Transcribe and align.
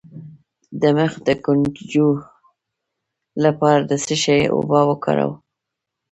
د 0.81 0.83
مخ 0.97 1.13
د 1.27 1.29
ګونځو 1.43 2.07
لپاره 3.43 3.81
د 3.89 3.91
څه 4.05 4.15
شي 4.23 4.39
اوبه 4.55 4.79
وکاروم؟ 4.89 5.33